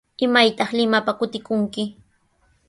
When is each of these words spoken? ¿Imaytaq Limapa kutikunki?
¿Imaytaq 0.25 0.69
Limapa 0.77 1.11
kutikunki? 1.19 1.83